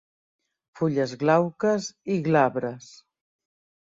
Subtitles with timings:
[0.79, 2.93] Fulles glauques i glabres.